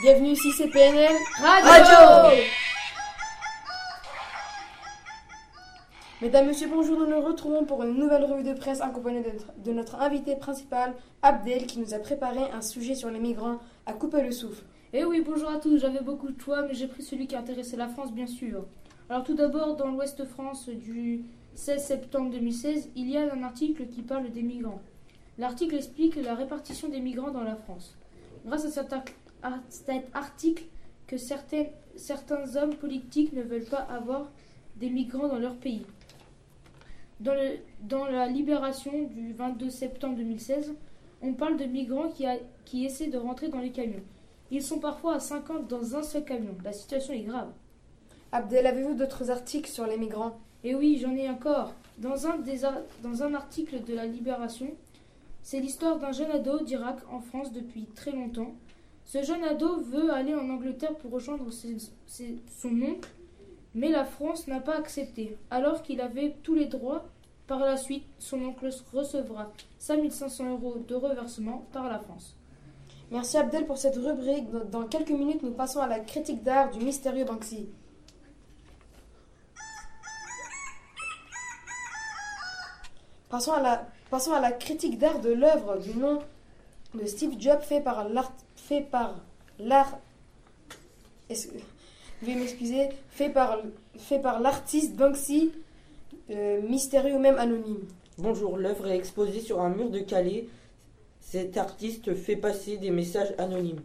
Bienvenue 0.00 0.30
ici, 0.30 0.52
c'est 0.52 0.68
PNL 0.68 1.10
Radio 1.40 2.38
Mesdames, 6.22 6.46
Messieurs, 6.46 6.68
bonjour, 6.72 7.00
nous 7.00 7.06
nous 7.06 7.20
retrouvons 7.20 7.64
pour 7.64 7.82
une 7.82 7.96
nouvelle 7.96 8.24
revue 8.24 8.44
de 8.44 8.52
presse 8.52 8.80
accompagnée 8.80 9.22
de 9.22 9.30
notre, 9.30 9.52
de 9.56 9.72
notre 9.72 9.96
invité 9.96 10.36
principal, 10.36 10.94
Abdel, 11.22 11.66
qui 11.66 11.80
nous 11.80 11.94
a 11.94 11.98
préparé 11.98 12.38
un 12.52 12.62
sujet 12.62 12.94
sur 12.94 13.10
les 13.10 13.18
migrants 13.18 13.58
à 13.86 13.92
couper 13.92 14.22
le 14.22 14.30
souffle. 14.30 14.62
Eh 14.92 15.04
oui, 15.04 15.20
bonjour 15.26 15.50
à 15.50 15.58
tous, 15.58 15.78
j'avais 15.78 16.00
beaucoup 16.00 16.30
de 16.30 16.40
choix, 16.40 16.62
mais 16.62 16.74
j'ai 16.74 16.86
pris 16.86 17.02
celui 17.02 17.26
qui 17.26 17.34
intéressait 17.34 17.76
la 17.76 17.88
France, 17.88 18.12
bien 18.12 18.28
sûr. 18.28 18.66
Alors 19.10 19.24
tout 19.24 19.34
d'abord, 19.34 19.74
dans 19.74 19.88
l'Ouest 19.88 20.24
France 20.26 20.68
du 20.68 21.24
16 21.56 21.82
septembre 21.84 22.30
2016, 22.30 22.90
il 22.94 23.10
y 23.10 23.16
a 23.16 23.32
un 23.34 23.42
article 23.42 23.88
qui 23.88 24.02
parle 24.02 24.30
des 24.30 24.42
migrants. 24.42 24.80
L'article 25.38 25.74
explique 25.74 26.14
la 26.16 26.36
répartition 26.36 26.88
des 26.88 27.00
migrants 27.00 27.32
dans 27.32 27.42
la 27.42 27.56
France. 27.56 27.96
Grâce 28.46 28.64
à 28.64 28.70
cet, 28.70 28.94
ar- 29.42 29.54
à 29.54 29.60
cet 29.68 30.06
article, 30.14 30.64
que 31.06 31.16
certains, 31.16 31.64
certains 31.96 32.56
hommes 32.56 32.74
politiques 32.74 33.32
ne 33.32 33.42
veulent 33.42 33.64
pas 33.64 33.86
avoir 33.90 34.30
des 34.76 34.90
migrants 34.90 35.28
dans 35.28 35.38
leur 35.38 35.56
pays. 35.56 35.84
Dans, 37.20 37.34
le- 37.34 37.58
dans 37.82 38.06
la 38.06 38.26
libération 38.28 39.04
du 39.08 39.32
22 39.32 39.70
septembre 39.70 40.16
2016, 40.16 40.74
on 41.22 41.32
parle 41.34 41.56
de 41.56 41.64
migrants 41.64 42.08
qui, 42.10 42.26
a- 42.26 42.38
qui 42.64 42.84
essaient 42.84 43.08
de 43.08 43.18
rentrer 43.18 43.48
dans 43.48 43.58
les 43.60 43.70
camions. 43.72 44.02
Ils 44.50 44.62
sont 44.62 44.78
parfois 44.78 45.14
à 45.16 45.20
50 45.20 45.66
dans 45.68 45.96
un 45.96 46.02
seul 46.02 46.24
camion. 46.24 46.54
La 46.64 46.72
situation 46.72 47.12
est 47.12 47.20
grave. 47.22 47.50
Abdel, 48.32 48.66
avez-vous 48.66 48.94
d'autres 48.94 49.30
articles 49.30 49.68
sur 49.70 49.86
les 49.86 49.96
migrants? 49.96 50.38
Et 50.64 50.74
oui, 50.74 50.98
j'en 51.02 51.14
ai 51.16 51.28
encore. 51.28 51.74
Dans 51.98 52.26
un, 52.26 52.38
des 52.38 52.60
dans 53.02 53.22
un 53.22 53.34
article 53.34 53.82
de 53.84 53.94
la 53.94 54.06
Libération, 54.06 54.68
c'est 55.42 55.60
l'histoire 55.60 55.98
d'un 55.98 56.12
jeune 56.12 56.30
ado 56.30 56.60
d'Irak 56.60 56.98
en 57.10 57.20
France 57.20 57.52
depuis 57.52 57.86
très 57.94 58.12
longtemps. 58.12 58.52
Ce 59.10 59.22
jeune 59.22 59.42
ado 59.42 59.80
veut 59.80 60.12
aller 60.12 60.34
en 60.34 60.50
Angleterre 60.50 60.94
pour 60.96 61.10
rejoindre 61.12 61.46
son 61.50 62.82
oncle, 62.82 63.08
mais 63.74 63.88
la 63.88 64.04
France 64.04 64.46
n'a 64.48 64.60
pas 64.60 64.76
accepté. 64.76 65.34
Alors 65.50 65.82
qu'il 65.82 66.02
avait 66.02 66.36
tous 66.42 66.54
les 66.54 66.66
droits, 66.66 67.06
par 67.46 67.60
la 67.60 67.78
suite, 67.78 68.04
son 68.18 68.42
oncle 68.42 68.68
recevra 68.92 69.50
5500 69.78 70.50
euros 70.50 70.76
de 70.86 70.94
reversement 70.94 71.66
par 71.72 71.88
la 71.88 71.98
France. 71.98 72.36
Merci 73.10 73.38
Abdel 73.38 73.64
pour 73.64 73.78
cette 73.78 73.96
rubrique. 73.96 74.50
Dans- 74.50 74.66
Dans 74.82 74.86
quelques 74.86 75.08
minutes, 75.22 75.42
nous 75.42 75.52
passons 75.52 75.80
à 75.80 75.86
la 75.86 76.00
critique 76.00 76.42
d'art 76.42 76.70
du 76.70 76.84
mystérieux 76.84 77.24
Banksy. 77.24 77.66
Passons 83.28 83.52
à 83.52 83.60
la, 83.60 83.86
passons 84.10 84.32
à 84.32 84.40
la 84.40 84.52
critique 84.52 84.98
d'art 84.98 85.20
de 85.20 85.30
l'œuvre 85.30 85.78
du 85.78 85.94
nom 85.94 86.18
de 86.94 87.04
Steve 87.06 87.34
Jobs 87.38 87.60
fait 87.60 87.80
par 87.80 88.08
l'art 88.08 88.32
fait 88.68 88.82
par 88.82 89.14
l'art 89.58 89.98
m'excuser 92.22 92.90
fait 93.08 93.30
par 93.30 93.60
fait 93.96 94.18
par 94.18 94.40
l'artiste 94.40 94.94
Banksy 94.94 95.52
euh, 96.30 96.60
mystérieux 96.60 97.18
même 97.18 97.38
anonyme. 97.38 97.80
Bonjour, 98.18 98.58
l'œuvre 98.58 98.88
est 98.88 98.96
exposée 98.96 99.40
sur 99.40 99.62
un 99.62 99.70
mur 99.70 99.88
de 99.88 100.00
Calais. 100.00 100.48
Cet 101.22 101.56
artiste 101.56 102.14
fait 102.14 102.36
passer 102.36 102.76
des 102.76 102.90
messages 102.90 103.34
anonymes. 103.38 103.80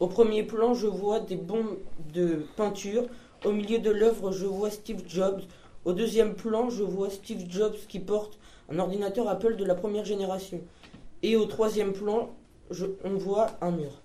Au 0.00 0.06
premier 0.06 0.42
plan, 0.42 0.72
je 0.72 0.86
vois 0.86 1.20
des 1.20 1.36
bombes 1.36 1.76
de 2.14 2.46
peinture. 2.56 3.04
Au 3.44 3.52
milieu 3.52 3.78
de 3.78 3.90
l'œuvre, 3.90 4.32
je 4.32 4.46
vois 4.46 4.70
Steve 4.70 5.02
Jobs. 5.06 5.42
Au 5.84 5.92
deuxième 5.92 6.34
plan, 6.34 6.70
je 6.70 6.82
vois 6.82 7.10
Steve 7.10 7.44
Jobs 7.50 7.76
qui 7.88 8.00
porte 8.00 8.38
un 8.70 8.78
ordinateur 8.78 9.28
Apple 9.28 9.56
de 9.56 9.64
la 9.66 9.74
première 9.74 10.06
génération. 10.06 10.62
Et 11.22 11.36
au 11.36 11.44
troisième 11.44 11.92
plan, 11.92 12.30
on 13.04 13.14
voit 13.16 13.56
un 13.60 13.70
mur. 13.72 14.00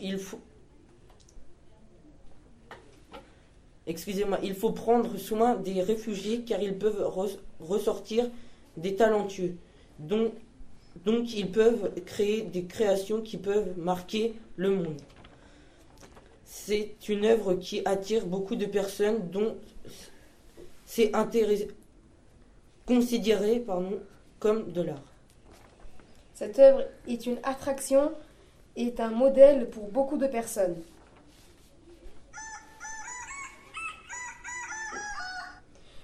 Il 0.00 0.18
faut, 0.18 0.40
Excusez-moi, 3.86 4.38
il 4.42 4.54
faut 4.54 4.72
prendre 4.72 5.16
soin 5.16 5.54
des 5.54 5.80
réfugiés 5.80 6.42
car 6.42 6.60
ils 6.60 6.76
peuvent 6.76 7.00
res- 7.02 7.38
ressortir 7.60 8.28
des 8.76 8.96
talentueux. 8.96 9.56
Donc, 10.00 10.32
ils 11.34 11.50
peuvent 11.50 11.92
créer 12.04 12.42
des 12.42 12.64
créations 12.64 13.20
qui 13.20 13.36
peuvent 13.36 13.78
marquer 13.78 14.34
le 14.56 14.70
monde. 14.70 15.00
C'est 16.44 16.96
une 17.08 17.24
œuvre 17.24 17.54
qui 17.54 17.82
attire 17.84 18.26
beaucoup 18.26 18.56
de 18.56 18.66
personnes 18.66 19.30
dont 19.30 19.56
c'est 20.84 21.12
considéré 22.86 23.60
pardon, 23.60 24.00
comme 24.40 24.72
de 24.72 24.82
l'art. 24.82 25.15
Cette 26.36 26.58
œuvre 26.58 26.84
est 27.08 27.24
une 27.24 27.38
attraction 27.44 28.12
et 28.76 28.88
est 28.88 29.00
un 29.00 29.08
modèle 29.08 29.70
pour 29.70 29.88
beaucoup 29.88 30.18
de 30.18 30.26
personnes. 30.26 30.76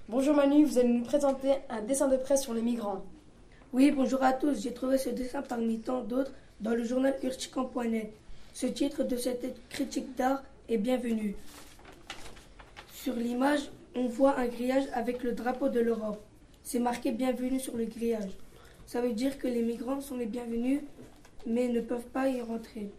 Bonjour 0.08 0.34
Manu, 0.34 0.64
vous 0.64 0.78
allez 0.78 0.88
nous 0.88 1.04
présenter 1.04 1.56
un 1.68 1.82
dessin 1.82 2.08
de 2.08 2.16
presse 2.16 2.44
sur 2.44 2.54
les 2.54 2.62
migrants. 2.62 3.04
Oui, 3.74 3.90
bonjour 3.90 4.22
à 4.22 4.32
tous. 4.32 4.62
J'ai 4.62 4.72
trouvé 4.72 4.96
ce 4.96 5.10
dessin 5.10 5.42
parmi 5.42 5.80
tant 5.80 6.00
d'autres 6.00 6.32
dans 6.60 6.74
le 6.74 6.82
journal 6.82 7.14
urtican.net. 7.22 8.10
Ce 8.54 8.66
titre 8.66 9.04
de 9.04 9.18
cette 9.18 9.68
critique 9.68 10.16
d'art 10.16 10.42
est 10.70 10.78
bienvenu. 10.78 11.36
Sur 12.94 13.16
l'image, 13.16 13.70
on 13.94 14.06
voit 14.06 14.38
un 14.38 14.46
grillage 14.46 14.84
avec 14.94 15.22
le 15.24 15.32
drapeau 15.32 15.68
de 15.68 15.80
l'Europe. 15.80 16.22
C'est 16.62 16.78
marqué 16.78 17.12
bienvenue 17.12 17.60
sur 17.60 17.76
le 17.76 17.84
grillage. 17.84 18.32
Ça 18.86 19.00
veut 19.00 19.12
dire 19.12 19.38
que 19.38 19.48
les 19.48 19.62
migrants 19.62 20.00
sont 20.00 20.16
les 20.16 20.26
bienvenus, 20.26 20.80
mais 21.46 21.68
ne 21.68 21.80
peuvent 21.80 22.08
pas 22.08 22.28
y 22.28 22.40
rentrer. 22.40 22.90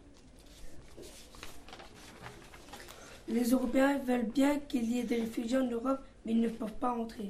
Les 3.27 3.51
Européens 3.51 3.99
veulent 3.99 4.25
bien 4.25 4.59
qu'il 4.59 4.91
y 4.91 4.99
ait 4.99 5.03
des 5.03 5.15
réfugiés 5.15 5.57
en 5.57 5.67
Europe, 5.69 5.99
mais 6.25 6.33
ils 6.33 6.41
ne 6.41 6.49
peuvent 6.49 6.73
pas 6.73 6.93
entrer. 6.93 7.29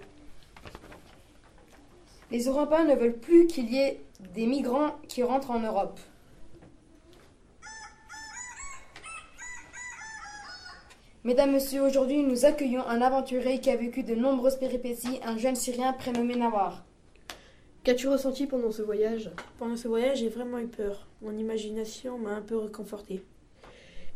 Les 2.32 2.46
Européens 2.46 2.86
ne 2.86 2.96
veulent 2.96 3.20
plus 3.20 3.46
qu'il 3.48 3.72
y 3.72 3.78
ait 3.78 4.02
des 4.34 4.48
migrants 4.48 4.98
qui 5.08 5.22
rentrent 5.24 5.52
en 5.52 5.60
Europe. 5.60 6.00
Mesdames, 11.24 11.52
Messieurs, 11.52 11.84
aujourd'hui 11.84 12.24
nous 12.24 12.44
accueillons 12.46 12.86
un 12.86 13.02
aventurier 13.02 13.60
qui 13.62 13.70
a 13.70 13.78
vécu 13.78 14.04
de 14.04 14.16
nombreuses 14.16 14.58
péripéties, 14.58 15.20
un 15.24 15.38
jeune 15.38 15.56
Syrien 15.56 15.94
prénommé 15.94 16.36
Nawar. 16.36 16.84
Qu'as-tu 17.84 18.08
ressenti 18.08 18.48
pendant 18.48 18.72
ce 18.72 18.82
voyage? 18.82 19.30
Pendant 19.60 19.76
ce 19.76 19.90
voyage, 19.90 20.20
j'ai 20.20 20.30
vraiment 20.30 20.58
eu 20.58 20.68
peur. 20.68 21.06
Mon 21.22 21.38
imagination 21.38 22.18
m'a 22.18 22.30
un 22.30 22.42
peu 22.42 22.56
réconforté. 22.56 23.22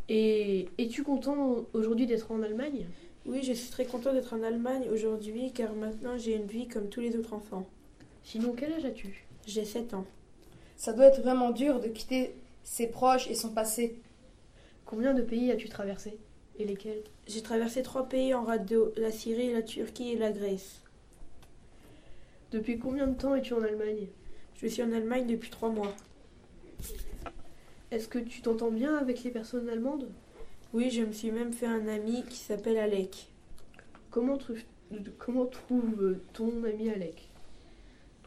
Et 0.08 0.70
es-tu 0.78 1.04
content 1.04 1.66
aujourd'hui 1.74 2.06
d'être 2.06 2.32
en 2.32 2.44
Allemagne? 2.44 2.86
Oui, 3.26 3.44
je 3.44 3.52
suis 3.52 3.70
très 3.70 3.84
content 3.84 4.14
d'être 4.14 4.34
en 4.34 4.42
Allemagne 4.42 4.88
aujourd'hui 4.90 5.52
car 5.52 5.74
maintenant 5.74 6.18
j'ai 6.18 6.36
une 6.36 6.46
vie 6.46 6.70
comme 6.70 6.88
tous 6.88 7.02
les 7.02 7.18
autres 7.18 7.34
enfants. 7.34 7.68
Sinon, 8.24 8.54
quel 8.58 8.72
âge 8.72 8.86
as-tu? 8.86 9.26
J'ai 9.46 9.66
7 9.66 9.96
ans. 9.96 10.06
Ça 10.78 10.94
doit 10.94 11.08
être 11.08 11.22
vraiment 11.22 11.52
dur 11.52 11.82
de 11.82 11.90
quitter 11.90 12.36
ses 12.64 12.88
proches 12.88 13.30
et 13.30 13.36
son 13.36 13.50
passé. 13.50 14.00
Combien 14.86 15.14
de 15.14 15.22
pays 15.22 15.52
as-tu 15.52 15.68
traversé? 15.68 16.18
Et 16.58 16.64
lesquels? 16.64 17.04
J'ai 17.28 17.42
traversé 17.42 17.84
trois 17.84 18.08
pays 18.08 18.34
en 18.34 18.44
radeau, 18.44 18.94
la 18.96 19.12
Syrie, 19.12 19.52
la 19.52 19.62
Turquie 19.62 20.14
et 20.14 20.18
la 20.18 20.32
Grèce. 20.32 20.80
Depuis 22.52 22.80
combien 22.80 23.08
de 23.08 23.16
temps 23.16 23.36
es-tu 23.36 23.54
en 23.54 23.62
Allemagne? 23.62 24.08
Je 24.56 24.68
suis 24.68 24.82
en 24.82 24.92
Allemagne 24.94 25.28
depuis 25.28 25.50
trois 25.50 25.70
mois. 25.70 25.94
Est-ce 27.92 28.08
que 28.08 28.20
tu 28.20 28.42
t'entends 28.42 28.72
bien 28.72 28.96
avec 28.96 29.24
les 29.24 29.32
personnes 29.32 29.70
allemandes? 29.70 30.10
Oui, 30.74 30.90
je 30.90 31.02
me 31.04 31.12
suis 31.12 31.32
même 31.32 31.52
fait 31.52 31.66
un 31.66 31.88
ami 31.88 32.24
qui 32.30 32.38
s'appelle 32.38 32.78
Alec. 32.78 33.28
Comment, 34.12 34.38
tru- 34.38 34.64
comment 35.18 35.46
trouve 35.46 36.18
ton 36.34 36.64
ami 36.64 36.90
Alec? 36.90 37.30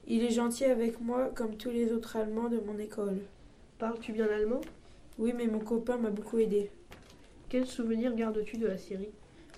Il 0.07 0.23
est 0.23 0.31
gentil 0.31 0.65
avec 0.65 1.01
moi 1.01 1.31
comme 1.35 1.57
tous 1.57 1.71
les 1.71 1.93
autres 1.93 2.17
Allemands 2.17 2.49
de 2.49 2.59
mon 2.61 2.79
école. 2.79 3.21
Parles-tu 3.79 4.13
bien 4.13 4.29
allemand? 4.29 4.61
Oui, 5.19 5.33
mais 5.37 5.47
mon 5.47 5.61
copain 5.61 5.97
m'a 5.97 6.11
beaucoup 6.11 6.39
aidé. 6.39 6.71
Quels 7.49 7.67
souvenirs 7.67 8.15
gardes-tu 8.15 8.59
de 8.59 8.67
la 8.67 8.77
Syrie? 8.77 9.11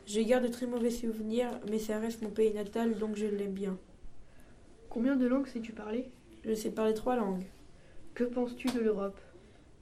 Je 0.07 0.21
garde 0.21 0.45
de 0.45 0.49
très 0.49 0.67
mauvais 0.67 0.91
souvenirs, 0.91 1.51
mais 1.71 1.79
ça 1.79 1.99
reste 1.99 2.23
mon 2.23 2.31
pays 2.31 2.53
natal 2.53 2.99
donc 2.99 3.17
je 3.17 3.27
l'aime 3.27 3.53
bien. 3.53 3.77
Combien 4.93 5.17
de 5.17 5.27
langues 5.27 5.47
sais-tu 5.47 5.73
parler? 5.73 6.11
Je 6.45 6.53
sais 6.53 6.71
parler 6.71 6.93
trois 6.93 7.17
langues. 7.17 7.47
Que 8.13 8.25
penses-tu 8.25 8.69
de 8.69 8.79
l'Europe? 8.79 9.19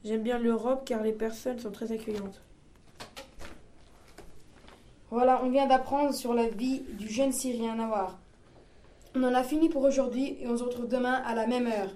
J'aime 0.05 0.23
bien 0.23 0.39
l'Europe 0.39 0.85
car 0.87 1.03
les 1.03 1.13
personnes 1.13 1.59
sont 1.59 1.73
très 1.73 1.91
accueillantes. 1.91 2.41
Voilà, 5.11 5.43
on 5.43 5.51
vient 5.51 5.67
d'apprendre 5.67 6.15
sur 6.15 6.33
la 6.33 6.47
vie 6.47 6.83
du 6.93 7.09
jeune 7.09 7.33
Syrien 7.33 7.75
Nawar. 7.75 8.21
On 9.17 9.25
en 9.25 9.35
a 9.35 9.43
fini 9.43 9.69
pour 9.69 9.83
aujourd'hui 9.83 10.37
et 10.39 10.47
on 10.47 10.57
se 10.57 10.63
retrouve 10.63 10.87
demain 10.87 11.15
à 11.15 11.35
la 11.35 11.49
même 11.49 11.67
heure. 11.67 11.93